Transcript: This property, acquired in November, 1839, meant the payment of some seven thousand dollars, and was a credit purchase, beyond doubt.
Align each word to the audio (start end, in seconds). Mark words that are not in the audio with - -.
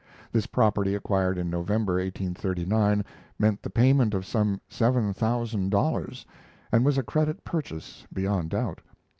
This 0.31 0.47
property, 0.47 0.95
acquired 0.95 1.37
in 1.37 1.51
November, 1.51 1.97
1839, 1.97 3.05
meant 3.37 3.61
the 3.61 3.69
payment 3.69 4.15
of 4.15 4.25
some 4.25 4.59
seven 4.67 5.13
thousand 5.13 5.69
dollars, 5.69 6.25
and 6.71 6.83
was 6.83 6.97
a 6.97 7.03
credit 7.03 7.43
purchase, 7.43 8.07
beyond 8.11 8.49
doubt. 8.49 8.81